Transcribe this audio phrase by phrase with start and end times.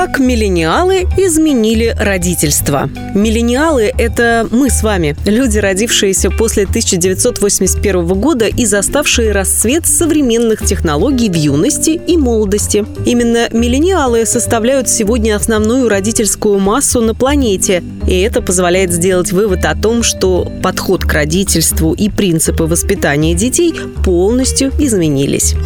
[0.00, 2.88] Как миллениалы изменили родительство?
[3.16, 11.28] Миллениалы– это мы с вами, люди, родившиеся после 1981 года и заставшие расцвет современных технологий
[11.28, 12.86] в юности и молодости.
[13.06, 19.74] Именно миллениалы составляют сегодня основную родительскую массу на планете, и это позволяет сделать вывод о
[19.74, 25.56] том, что подход к родительству и принципы воспитания детей полностью изменились.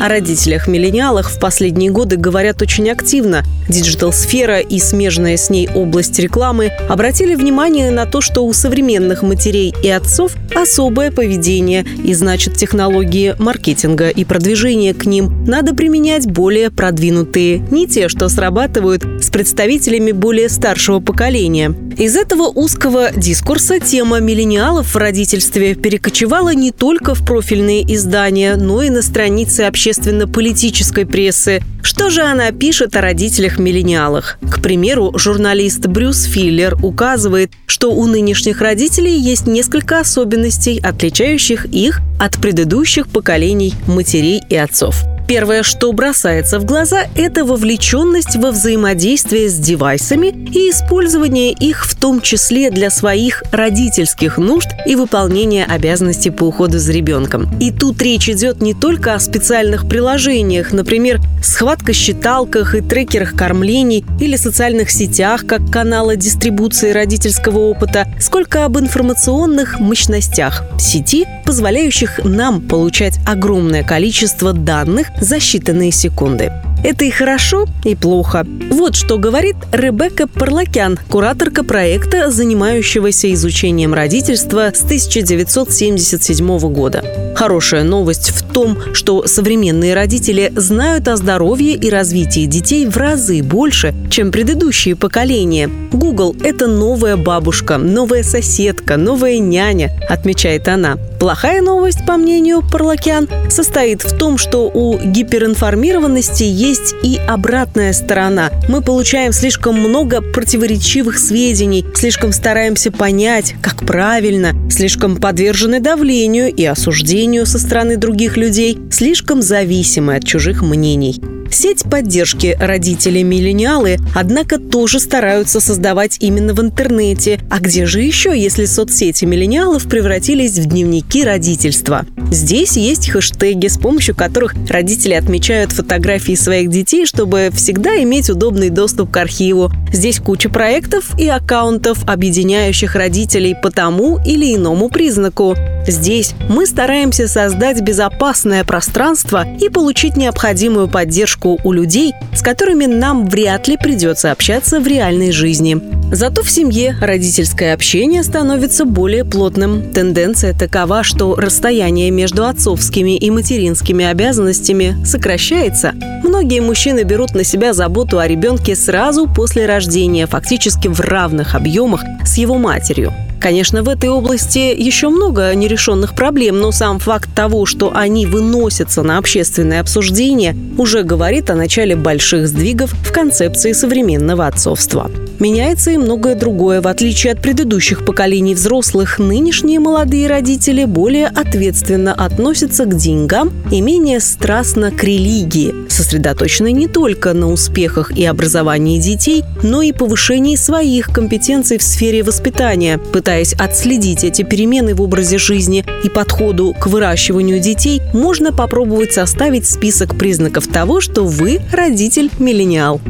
[0.00, 3.42] О родителях-миллениалах в последние годы говорят очень активно.
[3.68, 9.74] Digital-сфера и смежная с ней область рекламы обратили внимание на то, что у современных матерей
[9.82, 16.70] и отцов особое поведение, и значит технологии маркетинга и продвижения к ним надо применять более
[16.70, 21.74] продвинутые, не те, что срабатывают с представителями более старшего поколения.
[21.98, 28.80] Из этого узкого дискурса тема миллениалов в родительстве перекочевала не только в профильные издания, но
[28.84, 31.60] и на страницы общественно-политической прессы.
[31.82, 34.38] Что же она пишет о родителях-миллениалах?
[34.40, 42.02] К примеру, журналист Брюс Филлер указывает, что у нынешних родителей есть несколько особенностей, отличающих их
[42.20, 45.04] от предыдущих поколений матерей и отцов.
[45.26, 51.98] Первое, что бросается в глаза, это вовлеченность во взаимодействие с девайсами и использование их в
[51.98, 57.48] том числе для своих родительских нужд и выполнения обязанностей по уходу за ребенком.
[57.58, 64.36] И тут речь идет не только о специальных приложениях, например, схватка-считалках и трекерах кормлений или
[64.36, 73.18] социальных сетях как канала дистрибуции родительского опыта, сколько об информационных мощностях сети, позволяющих нам получать
[73.26, 76.52] огромное количество данных за считанные секунды.
[76.84, 78.46] Это и хорошо, и плохо.
[78.70, 87.02] Вот что говорит Ребекка Парлакян, кураторка проекта, занимающегося изучением родительства с 1977 года.
[87.34, 93.42] Хорошая новость в том, что современные родители знают о здоровье и развитии детей в разы
[93.42, 95.70] больше, чем предыдущие поколения.
[95.90, 100.98] Google– это новая бабушка, новая соседка, новая няня, отмечает она.
[101.18, 108.50] Плохая новость, по мнению Парлакян, состоит в том, что у гиперинформированности есть и обратная сторона.
[108.68, 116.64] Мы получаем слишком много противоречивых сведений, слишком стараемся понять, как правильно, слишком подвержены давлению и
[116.64, 121.20] осуждению со стороны других людей, слишком зависимы от чужих мнений.
[121.54, 127.38] Сеть поддержки родители-миллениалы, однако, тоже стараются создавать именно в интернете.
[127.48, 132.06] А где же еще, если соцсети миллениалов превратились в дневники родительства?
[132.32, 138.70] Здесь есть хэштеги, с помощью которых родители отмечают фотографии своих детей, чтобы всегда иметь удобный
[138.70, 139.70] доступ к архиву.
[139.92, 145.54] Здесь куча проектов и аккаунтов, объединяющих родителей по тому или иному признаку.
[145.86, 153.26] Здесь мы стараемся создать безопасное пространство и получить необходимую поддержку у людей, с которыми нам
[153.26, 155.78] вряд ли придется общаться в реальной жизни.
[156.12, 159.92] Зато в семье родительское общение становится более плотным.
[159.92, 165.92] Тенденция такова, что расстояние между отцовскими и материнскими обязанностями сокращается.
[166.22, 172.02] Многие мужчины берут на себя заботу о ребенке сразу после рождения, фактически в равных объемах
[172.24, 173.12] с его матерью.
[173.44, 179.02] Конечно, в этой области еще много нерешенных проблем, но сам факт того, что они выносятся
[179.02, 185.10] на общественное обсуждение, уже говорит о начале больших сдвигов в концепции современного отцовства.
[185.40, 186.80] Меняется и многое другое.
[186.80, 193.82] В отличие от предыдущих поколений взрослых, нынешние молодые родители более ответственно относятся к деньгам и
[193.82, 200.56] менее страстно к религии, сосредоточены не только на успехах и образовании детей, но и повышении
[200.56, 206.72] своих компетенций в сфере воспитания, пытаясь пытаясь отследить эти перемены в образе жизни и подходу
[206.72, 213.00] к выращиванию детей, можно попробовать составить список признаков того, что вы родитель-миллениал.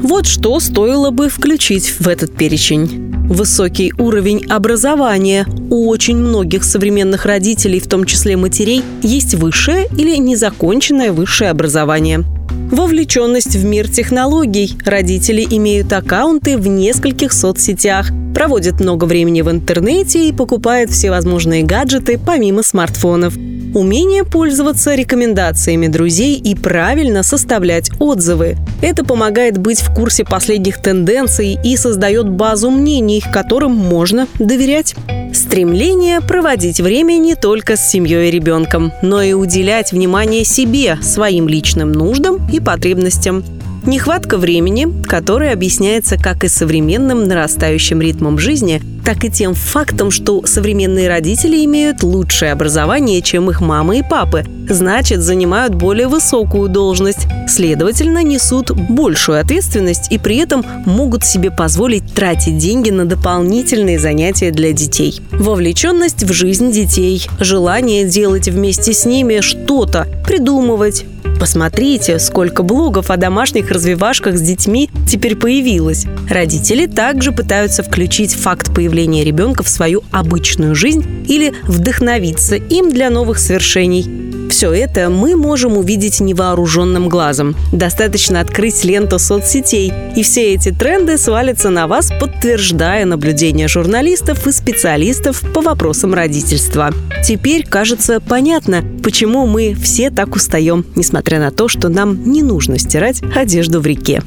[0.00, 3.12] Вот что стоило бы включить в этот перечень.
[3.28, 5.48] Высокий уровень образования.
[5.68, 12.24] У очень многих современных родителей, в том числе матерей, есть высшее или незаконченное высшее образование.
[12.70, 14.76] Вовлеченность в мир технологий.
[14.84, 22.18] Родители имеют аккаунты в нескольких соцсетях, проводят много времени в интернете и покупают всевозможные гаджеты
[22.18, 23.34] помимо смартфонов.
[23.74, 28.56] Умение пользоваться рекомендациями друзей и правильно составлять отзывы.
[28.82, 34.94] Это помогает быть в курсе последних тенденций и создает базу мнений, которым можно доверять.
[35.32, 41.48] Стремление проводить время не только с семьей и ребенком, но и уделять внимание себе, своим
[41.48, 43.42] личным нуждам и потребностям.
[43.84, 50.46] Нехватка времени, которая объясняется как и современным нарастающим ритмом жизни, так и тем фактом, что
[50.46, 57.26] современные родители имеют лучшее образование, чем их мамы и папы, значит, занимают более высокую должность,
[57.48, 64.52] следовательно, несут большую ответственность и при этом могут себе позволить тратить деньги на дополнительные занятия
[64.52, 65.20] для детей.
[65.32, 71.04] Вовлеченность в жизнь детей, желание делать вместе с ними что-то, придумывать,
[71.42, 76.06] Посмотрите, сколько блогов о домашних развивашках с детьми теперь появилось.
[76.30, 83.10] Родители также пытаются включить факт появления ребенка в свою обычную жизнь или вдохновиться им для
[83.10, 84.21] новых свершений.
[84.62, 87.56] Все это мы можем увидеть невооруженным глазом.
[87.72, 94.52] Достаточно открыть ленту соцсетей, и все эти тренды свалятся на вас, подтверждая наблюдения журналистов и
[94.52, 96.92] специалистов по вопросам родительства.
[97.24, 102.78] Теперь, кажется, понятно, почему мы все так устаем, несмотря на то, что нам не нужно
[102.78, 104.22] стирать одежду в реке.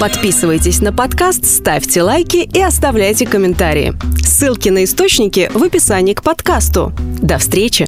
[0.00, 3.94] Подписывайтесь на подкаст, ставьте лайки и оставляйте комментарии.
[4.20, 6.92] Ссылки на источники в описании к подкасту.
[7.22, 7.86] До встречи!